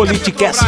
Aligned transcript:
Politicast. 0.00 0.64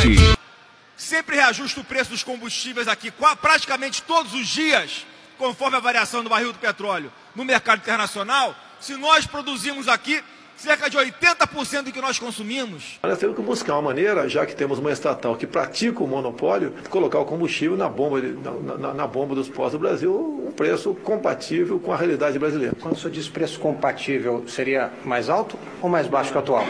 Sempre 0.95 1.37
reajusta 1.37 1.81
o 1.81 1.85
preço 1.85 2.11
dos 2.11 2.23
combustíveis 2.23 2.87
aqui, 2.87 3.11
praticamente 3.41 4.03
todos 4.03 4.35
os 4.35 4.47
dias, 4.47 5.07
conforme 5.39 5.79
a 5.79 5.81
variação 5.81 6.23
do 6.23 6.29
barril 6.29 6.53
do 6.53 6.59
petróleo 6.59 7.11
no 7.35 7.43
mercado 7.43 7.79
internacional. 7.79 8.55
Se 8.79 8.95
nós 8.95 9.27
produzimos 9.27 9.89
aqui 9.89 10.23
cerca 10.55 10.91
de 10.91 10.99
80% 10.99 11.85
do 11.85 11.93
que 11.93 12.01
nós 12.03 12.19
consumimos. 12.19 13.01
Nós 13.03 13.19
temos 13.19 13.35
que 13.35 13.41
buscar 13.41 13.73
uma 13.73 13.83
maneira, 13.83 14.29
já 14.29 14.45
que 14.45 14.55
temos 14.55 14.79
uma 14.79 14.93
estatal 14.93 15.35
que 15.35 15.47
pratica 15.47 16.05
o 16.05 16.07
monopólio, 16.07 16.75
colocar 16.91 17.19
o 17.19 17.25
combustível 17.25 17.75
na 17.75 17.89
bomba, 17.89 18.21
na, 18.21 18.77
na, 18.77 18.95
na 18.95 19.07
bomba 19.07 19.35
dos 19.35 19.49
postos 19.49 19.73
do 19.73 19.79
Brasil, 19.79 20.45
um 20.47 20.53
preço 20.53 20.95
compatível 20.97 21.81
com 21.81 21.91
a 21.91 21.97
realidade 21.97 22.39
brasileira. 22.39 22.77
Quando 22.79 22.97
o 22.97 22.99
senhor 22.99 23.11
diz 23.11 23.31
preço 23.31 23.59
compatível, 23.59 24.45
seria 24.47 24.93
mais 25.07 25.31
alto 25.31 25.59
ou 25.81 25.89
mais 25.89 26.07
baixo 26.07 26.31
que 26.31 26.37
o 26.37 26.41
atual? 26.41 26.67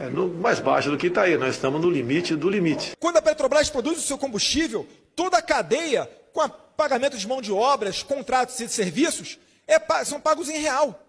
É 0.00 0.08
no, 0.08 0.28
mais 0.28 0.60
baixo 0.60 0.90
do 0.90 0.96
que 0.96 1.06
está 1.06 1.22
aí, 1.22 1.36
nós 1.36 1.54
estamos 1.54 1.80
no 1.80 1.90
limite 1.90 2.34
do 2.36 2.48
limite. 2.48 2.92
Quando 2.98 3.16
a 3.16 3.22
Petrobras 3.22 3.70
produz 3.70 3.98
o 3.98 4.02
seu 4.02 4.18
combustível, 4.18 4.86
toda 5.14 5.38
a 5.38 5.42
cadeia, 5.42 6.08
com 6.32 6.40
a 6.40 6.48
pagamento 6.48 7.16
de 7.16 7.26
mão 7.26 7.40
de 7.40 7.50
obras, 7.50 8.02
contratos 8.02 8.60
e 8.60 8.68
serviços, 8.68 9.38
é, 9.66 9.80
são 10.04 10.20
pagos 10.20 10.48
em 10.48 10.58
real. 10.58 11.02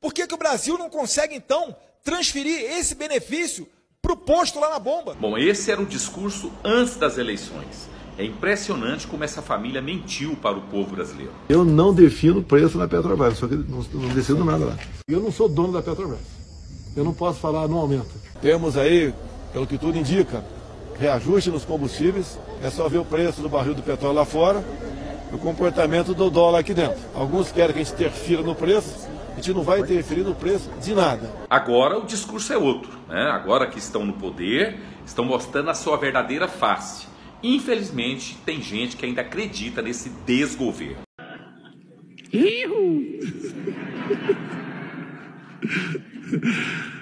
Por 0.00 0.12
que, 0.12 0.26
que 0.26 0.34
o 0.34 0.38
Brasil 0.38 0.76
não 0.78 0.90
consegue, 0.90 1.34
então, 1.34 1.76
transferir 2.02 2.60
esse 2.72 2.94
benefício 2.94 3.68
para 4.00 4.12
o 4.12 4.16
posto 4.16 4.58
lá 4.58 4.70
na 4.70 4.78
bomba? 4.78 5.14
Bom, 5.14 5.38
esse 5.38 5.70
era 5.70 5.80
o 5.80 5.86
discurso 5.86 6.50
antes 6.64 6.96
das 6.96 7.18
eleições. 7.18 7.88
É 8.18 8.24
impressionante 8.24 9.06
como 9.06 9.24
essa 9.24 9.40
família 9.40 9.80
mentiu 9.80 10.36
para 10.36 10.56
o 10.56 10.62
povo 10.62 10.94
brasileiro. 10.94 11.32
Eu 11.48 11.64
não 11.64 11.94
defino 11.94 12.42
preço 12.42 12.76
na 12.76 12.88
Petrobras, 12.88 13.38
só 13.38 13.46
que 13.46 13.54
não, 13.54 13.82
não 13.94 14.08
decido 14.14 14.44
nada 14.44 14.64
lá. 14.64 14.78
Eu 15.08 15.20
não 15.20 15.32
sou 15.32 15.48
dono 15.48 15.72
da 15.72 15.82
Petrobras. 15.82 16.20
Eu 16.94 17.04
não 17.04 17.14
posso 17.14 17.40
falar 17.40 17.66
não 17.68 17.78
aumenta. 17.78 18.21
Temos 18.42 18.76
aí, 18.76 19.14
pelo 19.52 19.68
que 19.68 19.78
tudo 19.78 19.96
indica, 19.96 20.44
reajuste 20.98 21.48
nos 21.48 21.64
combustíveis. 21.64 22.36
É 22.60 22.70
só 22.70 22.88
ver 22.88 22.98
o 22.98 23.04
preço 23.04 23.40
do 23.40 23.48
barril 23.48 23.72
do 23.72 23.82
petróleo 23.82 24.16
lá 24.16 24.24
fora, 24.24 24.64
o 25.32 25.38
comportamento 25.38 26.12
do 26.12 26.28
dólar 26.28 26.58
aqui 26.58 26.74
dentro. 26.74 26.98
Alguns 27.14 27.52
querem 27.52 27.72
que 27.72 27.80
a 27.80 27.84
gente 27.84 27.94
interfira 27.94 28.42
no 28.42 28.56
preço, 28.56 29.08
a 29.30 29.36
gente 29.36 29.52
não 29.54 29.62
vai 29.62 29.78
interferir 29.78 30.22
no 30.22 30.34
preço 30.34 30.68
de 30.82 30.92
nada. 30.92 31.30
Agora 31.48 31.96
o 31.96 32.04
discurso 32.04 32.52
é 32.52 32.58
outro. 32.58 32.90
Né? 33.08 33.30
Agora 33.30 33.68
que 33.68 33.78
estão 33.78 34.04
no 34.04 34.14
poder, 34.14 34.76
estão 35.06 35.24
mostrando 35.24 35.70
a 35.70 35.74
sua 35.74 35.96
verdadeira 35.96 36.48
face. 36.48 37.06
Infelizmente, 37.44 38.36
tem 38.44 38.60
gente 38.60 38.96
que 38.96 39.06
ainda 39.06 39.20
acredita 39.20 39.80
nesse 39.80 40.08
desgoverno. 40.26 41.02